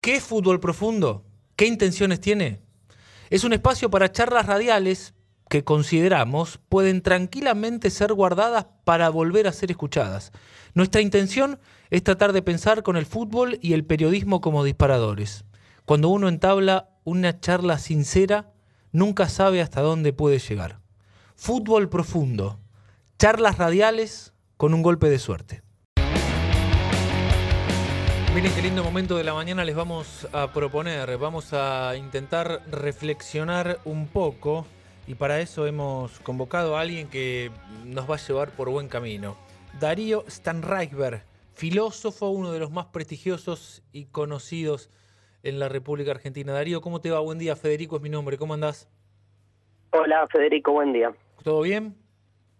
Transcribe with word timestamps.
¿Qué 0.00 0.16
es 0.16 0.24
fútbol 0.24 0.60
profundo? 0.60 1.26
¿Qué 1.56 1.66
intenciones 1.66 2.20
tiene? 2.20 2.62
Es 3.28 3.44
un 3.44 3.52
espacio 3.52 3.90
para 3.90 4.10
charlas 4.10 4.46
radiales 4.46 5.12
que 5.50 5.62
consideramos 5.62 6.58
pueden 6.70 7.02
tranquilamente 7.02 7.90
ser 7.90 8.14
guardadas 8.14 8.64
para 8.84 9.10
volver 9.10 9.46
a 9.46 9.52
ser 9.52 9.70
escuchadas. 9.70 10.32
Nuestra 10.72 11.02
intención 11.02 11.58
es 11.90 12.02
tratar 12.02 12.32
de 12.32 12.40
pensar 12.40 12.82
con 12.82 12.96
el 12.96 13.04
fútbol 13.04 13.58
y 13.60 13.74
el 13.74 13.84
periodismo 13.84 14.40
como 14.40 14.64
disparadores. 14.64 15.44
Cuando 15.84 16.08
uno 16.08 16.28
entabla 16.28 16.88
una 17.04 17.38
charla 17.38 17.78
sincera, 17.78 18.54
nunca 18.92 19.28
sabe 19.28 19.60
hasta 19.60 19.82
dónde 19.82 20.14
puede 20.14 20.38
llegar. 20.38 20.80
Fútbol 21.34 21.90
profundo. 21.90 22.58
Charlas 23.18 23.58
radiales 23.58 24.32
con 24.56 24.72
un 24.72 24.80
golpe 24.80 25.10
de 25.10 25.18
suerte. 25.18 25.62
Miren 28.32 28.54
qué 28.54 28.62
lindo 28.62 28.84
momento 28.84 29.16
de 29.16 29.24
la 29.24 29.34
mañana 29.34 29.64
les 29.64 29.74
vamos 29.74 30.28
a 30.32 30.52
proponer. 30.52 31.18
Vamos 31.18 31.52
a 31.52 31.96
intentar 31.96 32.62
reflexionar 32.70 33.80
un 33.84 34.06
poco 34.06 34.66
y 35.08 35.16
para 35.16 35.40
eso 35.40 35.66
hemos 35.66 36.20
convocado 36.20 36.76
a 36.76 36.80
alguien 36.80 37.08
que 37.08 37.50
nos 37.84 38.08
va 38.08 38.14
a 38.14 38.18
llevar 38.18 38.50
por 38.50 38.70
buen 38.70 38.86
camino. 38.86 39.36
Darío 39.80 40.24
Stanreichberg, 40.28 41.24
filósofo, 41.54 42.28
uno 42.28 42.52
de 42.52 42.60
los 42.60 42.70
más 42.70 42.86
prestigiosos 42.86 43.82
y 43.92 44.04
conocidos 44.04 44.90
en 45.42 45.58
la 45.58 45.68
República 45.68 46.12
Argentina. 46.12 46.52
Darío, 46.52 46.80
¿cómo 46.80 47.00
te 47.00 47.10
va? 47.10 47.18
Buen 47.18 47.38
día, 47.38 47.56
Federico 47.56 47.96
es 47.96 48.02
mi 48.02 48.10
nombre. 48.10 48.38
¿Cómo 48.38 48.54
andás? 48.54 48.88
Hola, 49.90 50.28
Federico, 50.28 50.70
buen 50.70 50.92
día. 50.92 51.12
¿Todo 51.42 51.62
bien? 51.62 51.96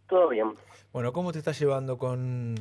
Todo 0.09 0.29
bien. 0.31 0.53
Bueno, 0.93 1.13
¿cómo 1.13 1.31
te 1.31 1.39
estás 1.39 1.61
llevando 1.61 1.97
con, 1.97 2.57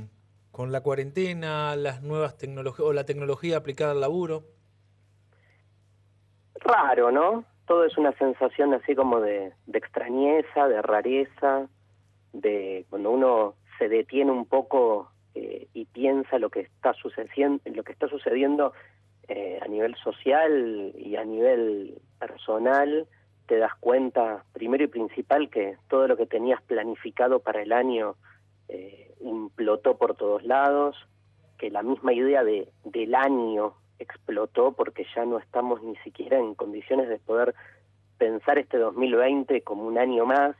con 0.59 0.73
la 0.73 0.81
cuarentena, 0.81 1.73
las 1.77 2.03
nuevas 2.03 2.37
tecnologías 2.37 2.85
o 2.85 2.91
la 2.91 3.05
tecnología 3.05 3.55
aplicada 3.55 3.93
al 3.93 4.01
laburo? 4.01 4.43
Raro, 6.55 7.13
¿no? 7.13 7.45
Todo 7.65 7.85
es 7.85 7.97
una 7.97 8.11
sensación 8.17 8.73
así 8.73 8.93
como 8.93 9.21
de, 9.21 9.53
extrañeza, 9.71 10.67
de 10.67 10.81
rareza, 10.81 11.69
de 12.33 12.85
cuando 12.89 13.11
uno 13.11 13.53
se 13.77 13.87
detiene 13.87 14.33
un 14.33 14.45
poco 14.45 15.09
eh, 15.33 15.69
y 15.73 15.85
piensa 15.85 16.37
lo 16.39 16.49
que 16.49 16.59
está 16.59 16.91
sucediendo, 16.91 17.63
lo 17.73 17.83
que 17.83 17.93
está 17.93 18.09
sucediendo 18.09 18.73
eh, 19.29 19.59
a 19.61 19.67
nivel 19.69 19.95
social 19.95 20.91
y 20.93 21.15
a 21.15 21.23
nivel 21.23 22.01
personal, 22.19 23.07
te 23.47 23.59
das 23.59 23.75
cuenta, 23.79 24.43
primero 24.51 24.83
y 24.83 24.87
principal, 24.87 25.49
que 25.49 25.77
todo 25.87 26.05
lo 26.09 26.17
que 26.17 26.25
tenías 26.25 26.61
planificado 26.63 27.39
para 27.39 27.61
el 27.61 27.71
año 27.71 28.17
eh, 28.67 29.08
implotó 29.19 29.97
por 29.97 30.15
todos 30.15 30.43
lados, 30.43 30.95
que 31.57 31.69
la 31.69 31.83
misma 31.83 32.13
idea 32.13 32.43
de, 32.43 32.69
del 32.85 33.15
año 33.15 33.73
explotó 33.99 34.71
porque 34.71 35.05
ya 35.15 35.25
no 35.25 35.37
estamos 35.39 35.83
ni 35.83 35.95
siquiera 35.97 36.37
en 36.37 36.55
condiciones 36.55 37.09
de 37.09 37.19
poder 37.19 37.53
pensar 38.17 38.57
este 38.57 38.77
2020 38.77 39.61
como 39.61 39.83
un 39.85 39.97
año 39.97 40.25
más, 40.25 40.55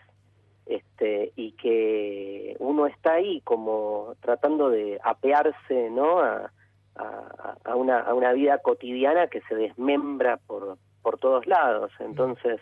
este, 0.66 1.32
y 1.36 1.54
que 1.54 2.56
uno 2.60 2.86
está 2.86 3.14
ahí 3.14 3.42
como 3.42 4.14
tratando 4.22 4.70
de 4.70 5.00
apearse 5.04 5.90
¿no? 5.90 6.20
a, 6.20 6.52
a, 6.96 7.76
una, 7.76 8.00
a 8.02 8.14
una 8.14 8.34
vida 8.34 8.60
cotidiana 8.60 9.28
que 9.28 9.42
se 9.42 9.56
desmembra 9.56 10.38
por, 10.38 10.78
por 11.02 11.18
todos 11.18 11.48
lados. 11.48 11.92
Entonces, 12.00 12.60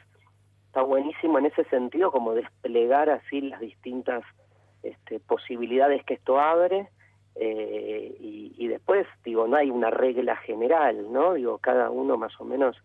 está 0.67 0.81
buenísimo 0.81 1.39
en 1.39 1.47
ese 1.47 1.63
sentido 1.65 2.11
como 2.11 2.33
desplegar 2.33 3.09
así 3.09 3.41
las 3.41 3.59
distintas 3.59 4.23
este, 4.89 5.19
posibilidades 5.19 6.03
que 6.05 6.15
esto 6.15 6.39
abre 6.39 6.89
eh, 7.35 8.15
y, 8.19 8.67
después 8.67 9.07
digo 9.23 9.47
no 9.47 9.55
hay 9.55 9.69
una 9.69 9.89
regla 9.89 10.35
general 10.37 11.11
no 11.11 11.33
digo 11.33 11.57
cada 11.59 11.89
uno 11.89 12.17
más 12.17 12.33
o 12.39 12.45
menos 12.45 12.75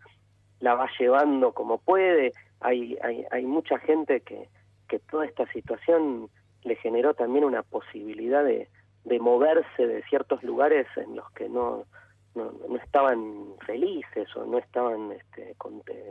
la 0.60 0.74
va 0.74 0.88
llevando 0.98 1.52
como 1.52 1.78
puede. 1.78 2.32
Hay 2.60 2.96
hay, 3.02 3.24
hay 3.30 3.44
mucha 3.46 3.78
gente 3.78 4.20
que 4.20 4.48
que 4.88 4.98
toda 4.98 5.24
esta 5.26 5.46
situación 5.52 6.28
le 6.62 6.76
generó 6.76 7.14
también 7.14 7.44
una 7.44 7.62
posibilidad 7.62 8.44
de, 8.44 8.68
de 9.04 9.18
moverse 9.18 9.86
de 9.86 10.02
ciertos 10.04 10.42
lugares 10.42 10.86
en 10.96 11.16
los 11.16 11.30
que 11.32 11.48
no 11.48 11.84
no, 12.34 12.52
no 12.68 12.76
estaban 12.76 13.54
felices 13.66 14.28
o 14.36 14.46
no 14.46 14.58
estaban 14.58 15.12
este, 15.12 15.54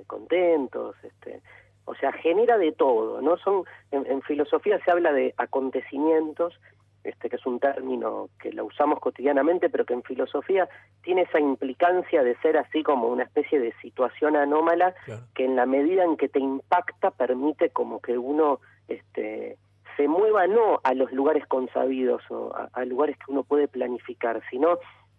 contentos 0.07 0.95
este 1.03 1.41
o 1.85 1.95
sea, 1.95 2.11
genera 2.11 2.57
de 2.57 2.71
todo, 2.71 3.21
¿no? 3.21 3.37
Son, 3.37 3.63
en, 3.91 4.21
filosofía 4.21 4.79
se 4.83 4.91
habla 4.91 5.11
de 5.13 5.33
acontecimientos, 5.37 6.59
este 7.03 7.29
que 7.29 7.35
es 7.35 7.45
un 7.45 7.59
término 7.59 8.29
que 8.39 8.53
lo 8.53 8.65
usamos 8.65 8.99
cotidianamente, 8.99 9.69
pero 9.69 9.85
que 9.85 9.93
en 9.93 10.03
filosofía 10.03 10.69
tiene 11.01 11.23
esa 11.23 11.39
implicancia 11.39 12.23
de 12.23 12.35
ser 12.37 12.57
así 12.57 12.83
como 12.83 13.07
una 13.07 13.23
especie 13.23 13.59
de 13.59 13.73
situación 13.81 14.35
anómala 14.35 14.93
que 15.33 15.45
en 15.45 15.55
la 15.55 15.65
medida 15.65 16.03
en 16.03 16.15
que 16.17 16.29
te 16.29 16.39
impacta 16.39 17.09
permite 17.09 17.69
como 17.69 18.01
que 18.01 18.17
uno 18.17 18.59
este 18.87 19.57
se 19.97 20.07
mueva 20.07 20.45
no 20.47 20.79
a 20.83 20.93
los 20.93 21.11
lugares 21.11 21.45
consabidos 21.47 22.21
o 22.29 22.53
a 22.71 22.85
lugares 22.85 23.17
que 23.17 23.31
uno 23.31 23.43
puede 23.43 23.67
planificar, 23.67 24.41
sino 24.49 24.77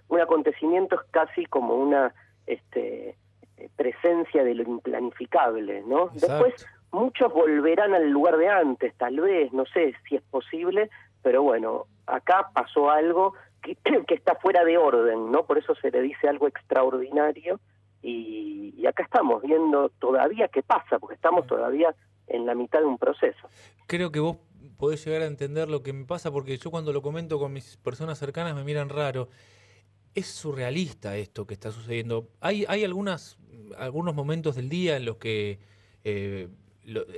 un 0.09 0.21
acontecimiento 0.21 0.95
es 0.97 1.03
casi 1.11 1.47
como 1.47 1.75
una 1.75 2.15
este 2.47 3.17
presencia 3.77 4.45
de 4.45 4.55
lo 4.55 4.63
implanificable, 4.63 5.83
¿no? 5.87 6.11
Después 6.13 6.55
muchos 6.91 7.33
volverán 7.33 7.95
al 7.95 8.11
lugar 8.11 8.37
de 8.37 8.49
antes, 8.49 8.95
tal 8.97 9.21
vez, 9.21 9.53
no 9.53 9.65
sé 9.67 9.95
si 10.09 10.17
es 10.17 10.23
posible, 10.23 10.91
pero 11.23 11.43
bueno, 11.43 11.87
acá 12.07 12.51
pasó 12.55 12.91
algo 12.91 13.35
que, 13.63 13.77
que 14.07 14.15
está 14.15 14.37
fuera 14.37 14.65
de 14.65 14.79
orden, 14.79 15.31
¿no? 15.31 15.45
Por 15.45 15.59
eso 15.59 15.75
se 15.77 15.91
le 15.91 16.01
dice 16.03 16.29
algo 16.29 16.49
extraordinario 16.49 17.61
y, 18.03 18.75
y 18.77 18.87
acá 18.87 19.05
estamos 19.05 19.43
viendo 19.43 19.89
todavía 20.01 20.49
qué 20.49 20.63
pasa, 20.63 20.99
porque 20.99 21.15
estamos 21.15 21.47
todavía 21.47 21.95
en 22.27 22.47
la 22.47 22.55
mitad 22.55 22.81
de 22.81 22.87
un 22.87 22.99
proceso. 22.99 23.49
Creo 23.87 24.11
que 24.11 24.21
vos 24.21 24.39
podés 24.79 25.05
llegar 25.05 25.23
a 25.23 25.27
entender 25.27 25.69
lo 25.69 25.83
que 25.83 25.93
me 25.93 26.05
pasa, 26.05 26.31
porque 26.31 26.57
yo 26.57 26.71
cuando 26.71 26.93
lo 26.93 27.03
comento 27.03 27.39
con 27.39 27.53
mis 27.53 27.77
personas 27.77 28.19
cercanas 28.19 28.55
me 28.55 28.65
miran 28.65 28.89
raro 28.89 29.29
es 30.15 30.27
surrealista 30.27 31.17
esto 31.17 31.47
que 31.47 31.55
está 31.55 31.71
sucediendo. 31.73 32.29
Hay, 32.41 32.65
hay 32.69 32.85
algunas, 32.85 33.39
algunos 33.79 34.15
momentos 34.15 34.57
del 34.57 34.69
día 34.69 34.97
en 34.97 35.05
los 35.05 35.17
que 35.17 35.59
eh, 36.05 36.49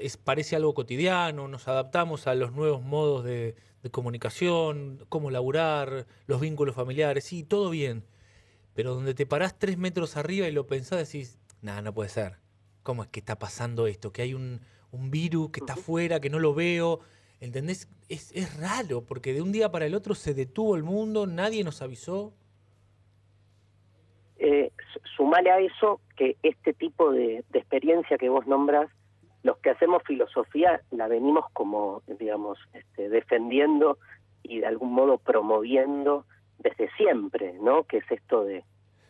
es, 0.01 0.17
parece 0.17 0.57
algo 0.57 0.75
cotidiano, 0.75 1.49
nos 1.49 1.69
adaptamos 1.69 2.27
a 2.27 2.35
los 2.35 2.53
nuevos 2.53 2.83
modos 2.83 3.25
de, 3.25 3.57
comunicación, 3.91 5.05
cómo 5.11 5.31
laburar, 5.31 6.07
los 6.27 6.41
vínculos 6.41 6.75
familiares, 6.75 7.25
sí, 7.25 7.43
todo 7.45 7.69
bien. 7.69 8.07
Pero 8.73 8.95
donde 8.95 9.13
te 9.13 9.27
parás 9.27 9.59
tres 9.59 9.77
metros 9.77 10.17
arriba 10.17 10.49
y 10.49 10.53
lo 10.53 10.67
pensás, 10.67 11.13
decís, 11.13 11.39
nada, 11.61 11.83
no 11.83 11.93
puede 11.93 12.09
ser. 12.09 12.39
¿Cómo 12.83 13.03
es 13.03 13.11
que 13.11 13.21
está 13.21 13.39
pasando 13.39 13.87
esto? 13.87 14.11
Que 14.11 14.23
hay 14.23 14.33
un, 14.33 14.63
un 14.91 15.11
virus 15.11 15.51
que 15.51 15.61
está 15.61 15.75
afuera, 15.75 16.19
que 16.19 16.31
no 16.31 16.39
lo 16.39 16.55
veo. 16.55 17.01
¿Entendés? 17.41 17.89
Es, 18.09 18.33
es 18.33 18.57
raro, 18.57 19.05
porque 19.05 19.35
de 19.35 19.43
un 19.43 19.53
día 19.53 19.71
para 19.71 19.85
el 19.85 19.95
otro 19.95 20.15
se 20.15 20.33
detuvo 20.33 20.77
el 20.77 20.83
mundo, 20.83 21.27
nadie 21.27 21.63
nos 21.63 21.83
avisó 21.83 22.33
eh, 24.39 24.73
sumale 25.17 25.51
a 25.51 25.59
eso 25.61 26.01
que 26.17 26.37
este 26.43 26.73
tipo 26.73 27.13
de, 27.13 27.45
experiencia 27.53 28.19
que 28.19 28.29
vos 28.29 28.47
nombras, 28.47 28.91
los 29.43 29.59
que 29.59 29.71
hacemos 29.71 30.03
filosofía 30.05 30.81
la 30.91 31.09
venimos 31.09 31.45
como, 31.53 32.03
digamos, 32.19 32.59
este, 32.73 33.09
defendiendo 33.09 33.99
y 34.43 34.61
de 34.61 34.67
algún 34.67 34.93
modo 34.93 35.19
promoviendo 35.19 36.25
desde 36.59 36.91
siempre, 36.97 37.55
¿no? 37.61 37.85
Que 37.85 37.99
es 37.99 38.11
esto 38.11 38.45
de, 38.45 38.65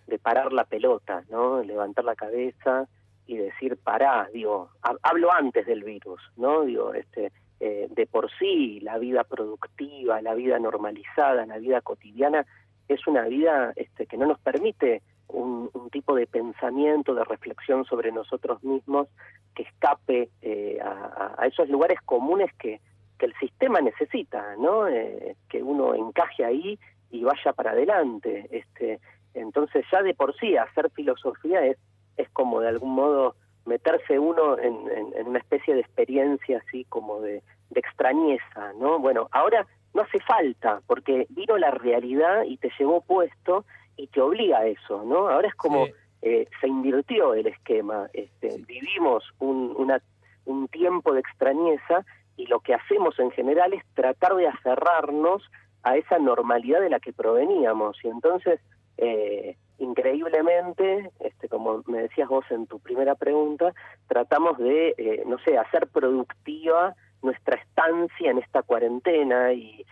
de 0.07 0.19
parar 0.19 0.53
la 0.53 0.65
pelota, 0.65 1.25
¿no? 1.31 1.63
Levantar 1.63 2.05
la 2.05 2.17
cabeza 2.17 2.89
y 3.27 3.37
decir, 3.37 3.77
pará, 3.77 4.29
digo, 4.33 4.71
hablo 5.03 5.33
antes 5.33 5.67
del 5.67 5.83
virus, 5.85 6.21
¿no? 6.37 6.63
Digo, 6.63 6.93
este, 6.95 7.33
eh, 7.61 7.89
de 7.91 8.07
por 8.07 8.31
sí 8.39 8.81
la 8.81 8.99
vida 8.99 9.25
productiva, 9.25 10.21
la 10.21 10.35
vida 10.35 10.59
normalizada, 10.59 11.47
la 11.47 11.59
vida 11.59 11.81
cotidiana 11.81 12.45
es 12.89 13.07
una 13.07 13.23
vida 13.23 13.73
este, 13.77 14.07
que 14.07 14.17
no 14.17 14.27
nos 14.27 14.39
permite 14.41 15.03
un, 15.35 15.91
tipo 15.91 16.15
de 16.15 16.27
pensamiento, 16.27 17.15
de 17.15 17.25
reflexión 17.25 17.85
sobre 17.85 18.11
nosotros 18.11 18.63
mismos 18.65 19.09
que 19.55 19.63
escape 19.63 20.31
eh, 20.43 20.79
a, 20.83 21.47
esos 21.47 21.69
lugares 21.69 22.01
comunes 22.05 22.53
que, 22.59 22.81
que 23.19 23.27
el 23.27 23.35
sistema 23.35 23.81
necesita, 23.81 24.57
¿no? 24.57 24.89
Eh, 24.89 25.37
que 25.49 25.63
uno 25.63 25.95
encaje 25.95 26.45
ahí 26.45 26.79
y 27.11 27.23
vaya 27.23 27.53
para 27.53 27.71
adelante. 27.71 28.49
Este, 28.51 28.99
entonces 29.35 29.85
ya 29.93 30.03
de 30.03 30.15
por 30.15 30.35
sí 30.37 30.57
hacer 30.57 30.91
filosofía 30.91 31.65
es, 31.65 31.79
es 32.17 32.29
como 32.31 32.61
de 32.61 32.69
algún 32.69 32.95
modo 32.95 33.37
meterse 33.67 34.19
uno 34.19 34.59
en, 34.59 34.75
en, 35.17 35.29
una 35.29 35.39
especie 35.39 35.75
de 35.75 35.81
experiencia 35.81 36.63
así 36.67 36.85
como 36.87 37.21
de, 37.21 37.43
de 37.71 37.81
extrañeza, 37.81 38.73
¿no? 38.79 38.99
Bueno, 38.99 39.29
ahora 39.31 39.67
no 39.95 40.03
hace 40.03 40.19
falta, 40.21 40.81
porque 40.87 41.27
vino 41.31 41.57
la 41.57 41.71
realidad 41.71 42.43
y 42.45 42.57
te 42.57 42.71
llevó 42.79 43.01
puesto 43.01 43.65
y 43.97 44.07
te 44.09 44.21
obliga 44.21 44.59
a 44.59 44.67
eso, 44.67 45.03
¿no? 45.05 45.29
Ahora 45.29 45.49
es 45.49 45.55
como 45.55 45.87
eh, 46.23 46.49
se 46.61 46.69
invirtió 46.69 47.35
el 47.35 47.47
esquema, 47.47 48.09
este, 48.13 48.63
vivimos 48.67 49.25
un, 49.39 49.75
una, 49.77 50.01
un 50.47 50.69
tiempo 50.69 51.13
de 51.13 51.21
extrañeza 51.21 52.05
y 52.37 52.47
lo 52.47 52.61
que 52.61 52.75
hacemos 52.75 53.19
en 53.19 53.31
general 53.31 53.73
es 53.73 53.85
tratar 53.95 54.35
de 54.35 54.49
aferrarnos 54.49 55.43
a 55.83 55.97
esa 55.97 56.19
normalidad 56.19 56.81
de 56.81 56.91
la 56.91 56.99
que 56.99 57.13
proveníamos. 57.13 57.97
Y 58.03 58.09
entonces 58.09 58.61
eh, 58.97 59.57
increíblemente, 59.79 61.11
este, 61.21 61.49
como 61.49 61.83
me 61.87 62.03
decías 62.03 62.29
vos 62.29 62.45
en 62.51 62.67
tu 62.67 62.79
primera 62.79 63.15
pregunta, 63.15 63.75
tratamos 64.09 64.59
de, 64.59 64.95
eh, 64.97 65.23
no 65.27 65.39
sé, 65.39 65.59
hacer 65.59 65.89
productiva 65.89 66.95
nuestra 67.23 67.57
estancia 67.57 68.31
en 68.31 68.39
esta 68.39 68.63
cuarentena 68.63 69.53
y, 69.53 69.85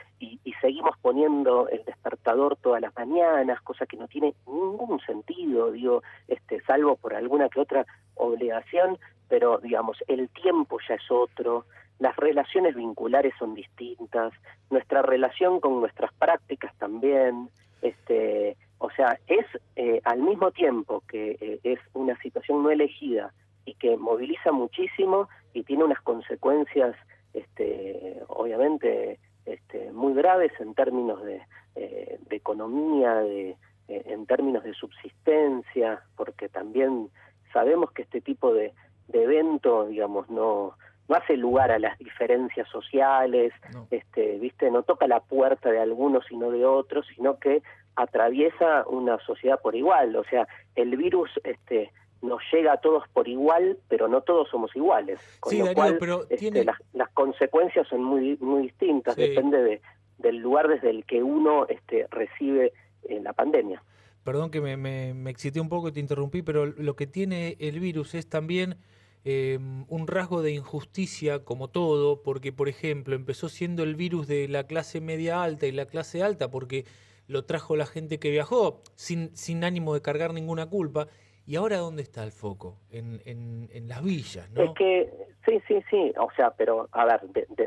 seguimos 0.61 0.97
poniendo 1.03 1.69
el 1.69 1.85
despertador 1.85 2.57
todas 2.57 2.81
las 2.81 2.95
mañanas, 2.95 3.61
cosa 3.63 3.87
que 3.87 3.97
no 3.97 4.07
tiene 4.07 4.35
ningún 4.47 5.01
sentido, 5.01 5.73
digo, 5.73 6.03
este, 6.29 6.61
salvo 6.63 6.97
por 6.97 7.15
alguna 7.15 7.49
que 7.49 7.61
otra 7.61 7.85
obligación, 8.15 8.99
pero 9.29 9.59
digamos, 9.59 9.99
el 10.07 10.29
tiempo 10.29 10.79
ya 10.89 10.95
es 10.95 11.11
otro, 11.11 11.65
las 11.99 12.17
relaciones 12.17 12.75
vinculares 12.75 13.35
son 13.39 13.55
distintas, 13.55 14.33
nuestra 14.71 15.03
relación 15.03 15.61
con 15.61 15.81
nuestras 15.81 16.13
prácticas 16.15 16.73
también, 16.79 17.49
este, 17.81 18.57
o 18.79 18.91
sea, 18.91 19.19
es 19.27 19.47
eh, 19.77 20.01
al 20.05 20.21
mismo 20.21 20.51
tiempo 20.53 21.03
que 21.09 21.37
eh, 21.41 21.61
es 21.65 21.81
una 21.95 22.17
situación 22.21 22.63
no 22.63 22.71
elegida 22.71 23.33
y 23.65 23.75
que 23.75 23.97
moviliza 23.97 24.53
muchísimo 24.53 25.29
y 25.55 25.65
tiene 25.65 25.85
unas 25.85 26.01
consecuencias 26.03 26.95
este, 27.33 28.21
obviamente 28.29 29.19
este, 29.45 29.93
muy 29.93 30.15
graves 30.15 30.53
en 30.61 30.75
términos 30.75 31.23
de, 31.25 31.43
eh, 31.75 32.19
economía, 32.31 33.15
de, 33.17 33.51
eh, 33.89 34.03
en 34.07 34.27
términos 34.27 34.65
de 34.65 34.75
subsistencia, 34.75 36.03
porque 36.17 36.49
también 36.49 37.09
sabemos 37.53 37.93
que 37.93 38.03
este 38.03 38.21
tipo 38.21 38.55
de, 38.55 38.73
de 39.09 39.25
evento, 39.25 39.87
digamos, 39.87 40.29
no, 40.31 40.77
no 41.09 41.17
hace 41.17 41.37
lugar 41.37 41.71
a 41.71 41.79
las 41.79 41.99
diferencias 41.99 42.69
sociales, 42.69 43.53
este, 43.91 44.39
viste, 44.39 44.71
no 44.71 44.83
toca 44.83 45.07
la 45.07 45.21
puerta 45.21 45.71
de 45.71 45.81
algunos 45.81 46.25
sino 46.27 46.51
de 46.51 46.65
otros, 46.65 47.07
sino 47.15 47.39
que 47.39 47.63
atraviesa 47.97 48.87
una 48.87 49.19
sociedad 49.21 49.61
por 49.61 49.75
igual, 49.75 50.17
o 50.17 50.25
sea, 50.25 50.49
el 50.75 50.97
virus 50.97 51.31
este 51.45 51.93
nos 52.23 52.41
llega 52.53 52.73
a 52.73 52.77
todos 52.79 53.05
por 53.13 53.29
igual, 53.29 53.79
pero 53.89 54.09
no 54.09 54.23
todos 54.23 54.49
somos 54.49 54.75
iguales. 54.75 55.21
Con 55.41 55.59
lo 55.59 55.75
cual, 55.75 55.99
pero 55.99 56.25
este, 56.31 56.65
las, 56.65 57.11
consecuencias 57.13 57.87
son 57.89 58.03
muy 58.03 58.37
muy 58.41 58.63
distintas, 58.63 59.17
depende 59.17 59.63
de, 59.63 59.83
del 60.19 60.37
lugar 60.37 60.69
desde 60.69 60.91
el 60.91 61.05
que 61.05 61.23
uno 61.23 61.67
este, 61.69 62.07
recibe 62.11 62.73
eh, 63.09 63.21
la 63.21 63.33
pandemia. 63.33 63.83
Perdón 64.25 64.51
que 64.51 64.61
me, 64.61 64.77
me, 64.77 65.31
excité 65.31 65.61
un 65.61 65.69
poco 65.69 65.89
y 65.89 65.93
te 65.93 66.01
interrumpí, 66.01 66.43
pero 66.43 66.67
lo 66.67 66.95
que 66.95 67.09
tiene 67.09 67.57
el 67.59 67.81
virus 67.81 68.15
es 68.15 68.29
también 68.29 68.77
em, 69.25 69.85
un 69.89 70.07
rasgo 70.07 70.43
de 70.43 70.53
injusticia 70.53 71.45
como 71.45 71.69
todo, 71.69 72.23
porque 72.23 72.53
por 72.53 72.69
ejemplo 72.69 73.17
empezó 73.17 73.49
siendo 73.49 73.83
el 73.83 73.97
virus 73.97 74.29
de 74.29 74.47
la 74.47 74.69
clase 74.69 75.01
media 75.01 75.43
alta 75.43 75.67
y 75.67 75.73
la 75.73 75.87
clase 75.87 76.23
alta 76.23 76.53
porque 76.53 76.85
lo 77.27 77.45
trajo 77.45 77.75
la 77.75 77.87
gente 77.87 78.21
que 78.21 78.31
viajó 78.31 78.81
sin, 78.95 79.37
sin 79.37 79.65
ánimo 79.65 79.95
de 79.95 80.03
cargar 80.03 80.33
ninguna 80.35 80.67
culpa 80.67 81.09
¿Y 81.47 81.57
ahora 81.57 81.79
dónde 81.79 82.03
está 82.03 82.23
el 82.23 82.33
foco? 82.33 82.79
En, 82.91 83.21
en, 83.25 83.89
las 83.89 84.03
villas, 84.03 84.49
¿no? 84.53 84.63
Es 84.63 84.71
que, 84.75 85.13
sí, 85.45 85.61
sí, 85.67 85.83
sí, 85.91 86.13
o 86.17 86.29
sea, 86.37 86.53
pero 86.53 86.89
a 86.93 87.05
ver, 87.05 87.21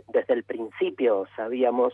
desde 0.08 0.34
el 0.34 0.44
principio 0.44 1.26
sabíamos, 1.36 1.94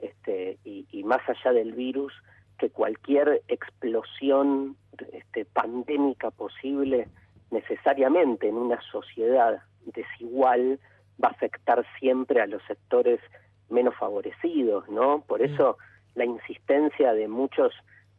este, 0.00 0.58
y, 0.64 1.04
más 1.04 1.20
allá 1.28 1.52
del 1.52 1.74
virus, 1.74 2.12
que 2.58 2.70
cualquier 2.70 3.42
explosión 3.48 4.76
este, 5.12 5.44
pandémica 5.44 6.30
posible 6.30 7.08
necesariamente 7.50 8.48
en 8.48 8.56
una 8.56 8.80
sociedad 8.90 9.62
desigual 9.84 10.80
va 11.22 11.28
a 11.28 11.32
afectar 11.32 11.84
siempre 11.98 12.40
a 12.40 12.46
los 12.46 12.62
sectores 12.64 13.20
menos 13.68 13.94
favorecidos, 13.96 14.88
¿no? 14.88 15.22
Por 15.26 15.40
mm. 15.40 15.44
eso 15.44 15.78
la 16.14 16.24
insistencia 16.24 17.12
de 17.14 17.28
muchos 17.28 17.72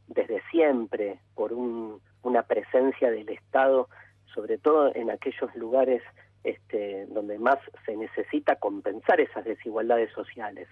desde 0.08 0.42
siempre 0.52 1.20
por 1.36 1.54
un 1.54 2.02
una 2.24 2.44
presencia 2.44 3.12
del 3.12 3.30
Estado, 3.30 3.88
sobre 4.34 4.58
todo 4.58 4.94
en 4.96 5.12
aquellos 5.12 5.54
lugares 5.56 6.02
este, 6.44 7.06
donde 7.08 7.40
más 7.40 7.60
se 7.86 7.96
necesita 7.96 8.56
compensar 8.56 9.22
esas 9.22 9.46
desigualdades 9.46 10.12
sociales. 10.12 10.68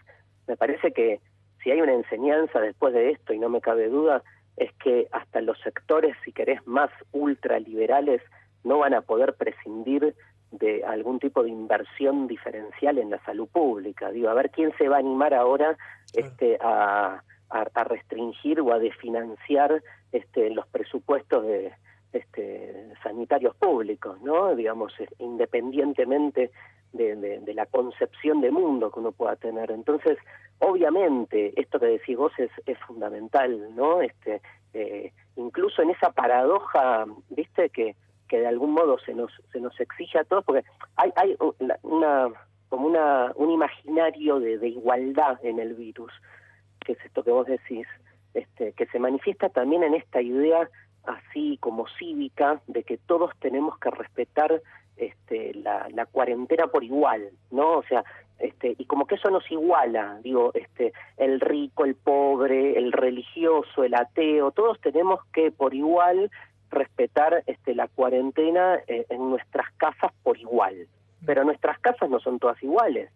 Me 0.47 0.57
parece 0.57 0.91
que 0.91 1.21
si 1.63 1.71
hay 1.71 1.81
una 1.81 1.93
enseñanza 1.93 2.59
después 2.59 2.93
de 2.93 3.11
esto, 3.11 3.33
y 3.33 3.39
no 3.39 3.49
me 3.49 3.61
cabe 3.61 3.87
duda, 3.87 4.23
es 4.57 4.71
que 4.83 5.07
hasta 5.11 5.41
los 5.41 5.59
sectores, 5.59 6.15
si 6.25 6.31
querés, 6.31 6.65
más 6.65 6.89
ultraliberales 7.11 8.21
no 8.63 8.79
van 8.79 8.93
a 8.93 9.01
poder 9.01 9.35
prescindir 9.35 10.15
de 10.51 10.83
algún 10.83 11.19
tipo 11.19 11.43
de 11.43 11.49
inversión 11.49 12.27
diferencial 12.27 12.97
en 12.97 13.09
la 13.09 13.23
salud 13.23 13.47
pública. 13.47 14.11
Digo, 14.11 14.29
a 14.29 14.33
ver 14.33 14.51
quién 14.51 14.73
se 14.77 14.89
va 14.89 14.97
a 14.97 14.99
animar 14.99 15.33
ahora 15.33 15.77
este, 16.13 16.57
a, 16.61 17.23
a, 17.51 17.83
restringir 17.83 18.61
o 18.61 18.73
a 18.73 18.79
desfinanciar 18.79 19.83
este, 20.11 20.49
los 20.49 20.67
presupuestos 20.67 21.45
de 21.45 21.73
este, 22.13 22.93
sanitarios 23.03 23.55
públicos, 23.55 24.21
¿no? 24.21 24.55
Digamos, 24.55 24.93
independientemente 25.19 26.51
de, 26.93 27.53
la 27.53 27.65
concepción 27.65 28.41
de 28.41 28.51
mundo 28.51 28.91
que 28.91 28.99
uno 28.99 29.11
pueda 29.11 29.35
tener. 29.35 29.71
Entonces, 29.71 30.17
obviamente, 30.59 31.59
esto 31.59 31.79
que 31.79 31.85
decís 31.87 32.17
vos 32.17 32.31
es, 32.37 32.51
es 32.65 32.77
fundamental, 32.79 33.75
¿no? 33.75 34.01
Este, 34.01 34.41
eh, 34.73 35.11
incluso 35.35 35.81
en 35.81 35.91
esa 35.91 36.11
paradoja, 36.11 37.05
viste, 37.29 37.69
que, 37.69 37.95
que 38.27 38.39
de 38.39 38.47
algún 38.47 38.71
modo 38.71 38.97
se 38.99 39.13
nos, 39.13 39.31
se 39.51 39.59
nos 39.59 39.77
exige 39.79 40.19
a 40.19 40.23
todos, 40.23 40.43
porque 40.43 40.63
hay, 40.95 41.11
hay 41.15 41.37
una, 41.83 42.29
como 42.69 42.87
una, 42.87 43.31
un 43.35 43.51
imaginario 43.51 44.39
de 44.39 44.67
igualdad 44.67 45.39
en 45.43 45.59
el 45.59 45.73
virus 45.75 46.11
que 46.85 46.93
es 46.93 47.05
esto 47.05 47.23
que 47.23 47.31
vos 47.31 47.47
decís, 47.47 47.87
este, 48.33 48.73
que 48.73 48.85
se 48.87 48.99
manifiesta 48.99 49.49
también 49.49 49.83
en 49.83 49.93
esta 49.93 50.21
idea 50.21 50.69
así 51.03 51.57
como 51.59 51.87
cívica 51.97 52.61
de 52.67 52.83
que 52.83 52.97
todos 52.97 53.31
tenemos 53.39 53.77
que 53.79 53.89
respetar 53.89 54.61
este, 54.97 55.53
la, 55.55 55.87
la 55.93 56.05
cuarentena 56.05 56.67
por 56.67 56.83
igual, 56.83 57.29
¿no? 57.49 57.77
O 57.77 57.83
sea, 57.83 58.03
este, 58.41 58.75
y 58.77 58.85
como 58.85 59.05
que 59.05 59.15
eso 59.15 59.29
nos 59.29 59.49
iguala, 59.51 60.19
digo, 60.23 60.51
este, 60.53 60.93
el 61.17 61.39
rico, 61.39 61.85
el 61.85 61.95
pobre, 61.95 62.77
el 62.77 62.91
religioso, 62.91 63.83
el 63.83 63.93
ateo, 63.93 64.51
todos 64.51 64.79
tenemos 64.81 65.23
que 65.33 65.51
por 65.51 65.73
igual 65.73 66.31
respetar 66.71 67.43
este, 67.45 67.75
la 67.75 67.87
cuarentena 67.87 68.79
eh, 68.87 69.05
en 69.09 69.29
nuestras 69.29 69.71
casas 69.77 70.11
por 70.23 70.39
igual. 70.39 70.87
Pero 71.25 71.43
nuestras 71.43 71.77
casas 71.79 72.09
no 72.09 72.19
son 72.19 72.39
todas 72.39 72.61
iguales. 72.63 73.11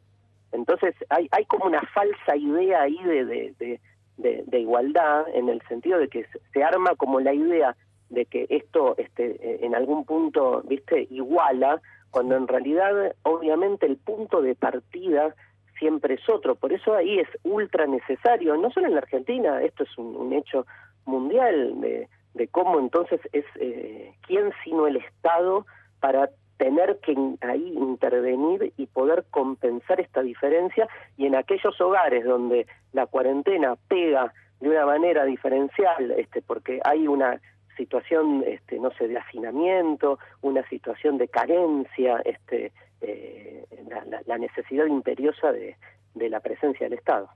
Entonces 0.52 0.96
hay, 1.10 1.28
hay 1.32 1.46
como 1.46 1.66
una 1.66 1.82
falsa 1.94 2.36
idea 2.36 2.84
ahí 2.84 2.98
de, 3.04 3.80
de, 4.18 4.60
igualdad 4.60 5.26
en 5.34 5.50
el 5.50 5.62
sentido 5.68 6.00
de 6.00 6.08
que 6.08 6.26
se 6.54 6.64
arma 6.64 6.96
como 6.96 7.20
la 7.20 7.34
idea 7.34 7.76
de 8.10 8.26
que 8.26 8.48
esto 8.50 8.96
este, 8.98 9.66
en 9.66 9.76
algún 9.76 10.06
punto 10.06 10.64
viste 10.66 11.08
iguala 11.10 11.82
cuando 12.12 12.36
en 12.36 12.48
realidad 12.48 13.14
obviamente 13.24 13.86
el 13.86 13.98
punto 13.98 14.42
de 14.42 14.56
partida 14.56 15.36
siempre 15.78 16.16
es 16.16 16.30
otro. 16.30 16.56
Por 16.56 16.72
eso 16.72 16.96
ahí 16.96 17.20
es 17.20 17.28
ultra 17.44 17.86
necesario 17.86 18.56
no 18.56 18.72
solo 18.72 18.88
en 18.88 18.94
la 18.94 19.00
Argentina 19.00 19.62
esto 19.62 19.84
es 19.84 19.98
un, 19.98 20.32
hecho 20.34 20.66
mundial 21.06 21.82
de, 21.82 22.08
de 22.34 22.48
cómo 22.48 22.80
entonces 22.80 23.20
es 23.34 23.46
eh, 23.60 24.14
quién 24.26 24.52
sino 24.64 24.88
el 24.88 24.98
Estado 24.98 25.66
para 26.00 26.30
tener 26.58 27.00
que 27.00 27.16
ahí 27.42 27.74
intervenir 27.76 28.74
y 28.78 28.86
poder 28.88 29.26
compensar 29.30 30.00
esta 30.00 30.22
diferencia 30.22 30.88
y 31.18 31.26
en 31.26 31.36
aquellos 31.36 31.80
hogares 31.82 32.24
donde 32.24 32.66
la 32.94 33.06
cuarentena 33.08 33.76
pega 33.88 34.34
de 34.60 34.70
una 34.70 34.86
manera 34.86 35.26
diferencial, 35.26 36.12
este, 36.12 36.42
porque 36.42 36.80
hay 36.84 37.08
una 37.08 37.42
situación, 37.76 38.44
este, 38.48 38.80
no 38.80 38.92
sé, 38.92 39.08
de 39.08 39.18
hacinamiento, 39.18 40.18
una 40.42 40.68
situación 40.70 41.18
de 41.18 41.28
carencia, 41.28 42.22
este, 42.24 42.72
eh, 43.02 43.66
la, 44.26 44.38
necesidad 44.38 44.86
imperiosa 44.86 45.52
de, 45.52 45.76
de 46.14 46.30
la 46.30 46.40
presencia 46.40 46.88
del 46.88 46.98
Estado. 46.98 47.30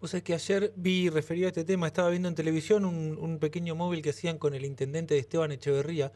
Vos 0.00 0.10
sabés 0.10 0.24
que 0.24 0.34
ayer 0.34 0.72
vi, 0.76 1.10
referido 1.10 1.46
a 1.46 1.48
este 1.48 1.64
tema, 1.64 1.86
estaba 1.86 2.10
viendo 2.10 2.28
en 2.28 2.34
televisión 2.34 2.84
un, 2.84 3.16
un 3.18 3.38
pequeño 3.38 3.76
móvil 3.76 4.02
que 4.02 4.10
hacían 4.10 4.38
con 4.38 4.54
el 4.54 4.64
intendente 4.64 5.14
de 5.14 5.20
Esteban 5.20 5.52
Echeverría, 5.52 6.10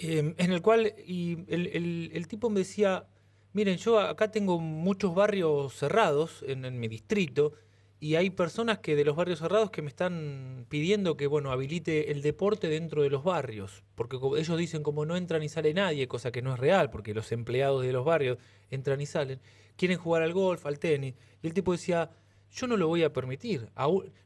Em, 0.00 0.34
en 0.38 0.52
el 0.52 0.62
cual 0.62 0.94
el, 0.96 2.26
tipo 2.28 2.50
me 2.50 2.60
decía, 2.60 3.08
miren, 3.52 3.78
yo 3.78 3.98
acá 3.98 4.30
tengo 4.30 4.60
muchos 4.60 5.12
barrios 5.12 5.74
cerrados 5.74 6.44
en, 6.46 6.78
mi 6.78 6.86
distrito 6.86 7.54
y 7.98 8.14
hay 8.14 8.30
personas 8.30 8.78
que 8.78 8.94
de 8.94 9.04
los 9.04 9.16
barrios 9.16 9.40
cerrados 9.40 9.72
que 9.72 9.82
me 9.82 9.88
están 9.88 10.66
pidiendo 10.68 11.16
que 11.16 11.26
bueno 11.26 11.50
habilite 11.50 12.12
el 12.12 12.22
deporte 12.22 12.68
dentro 12.68 13.02
de 13.02 13.10
los 13.10 13.24
barrios, 13.24 13.82
porque 13.96 14.18
ellos 14.36 14.56
dicen 14.56 14.84
como 14.84 15.04
no 15.04 15.16
entra 15.16 15.40
ni 15.40 15.48
sale 15.48 15.74
nadie, 15.74 16.06
cosa 16.06 16.30
que 16.30 16.42
no 16.42 16.54
es 16.54 16.60
real, 16.60 16.90
porque 16.90 17.12
los 17.12 17.32
empleados 17.32 17.82
de 17.82 17.92
los 17.92 18.04
barrios 18.04 18.38
entran 18.70 19.00
y 19.00 19.06
salen, 19.06 19.40
quieren 19.76 19.98
jugar 19.98 20.22
al 20.22 20.32
golf, 20.32 20.64
al 20.64 20.78
tenis, 20.78 21.14
y 21.42 21.46
el 21.48 21.54
tipo 21.54 21.72
decía, 21.72 22.10
yo 22.52 22.68
no 22.68 22.76
lo 22.76 22.86
voy 22.86 23.02
a 23.02 23.12
permitir, 23.12 23.68